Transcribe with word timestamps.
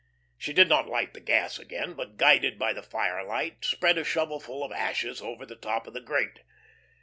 She 0.35 0.51
did 0.51 0.67
not 0.67 0.87
light 0.89 1.13
the 1.13 1.19
gas 1.19 1.59
again, 1.59 1.93
but 1.93 2.17
guided 2.17 2.57
by 2.57 2.73
the 2.73 2.81
firelight, 2.81 3.63
spread 3.63 3.99
a 3.99 4.03
shovelful 4.03 4.63
of 4.63 4.71
ashes 4.71 5.21
over 5.21 5.45
the 5.45 5.55
top 5.55 5.85
of 5.85 5.93
the 5.93 6.01
grate. 6.01 6.39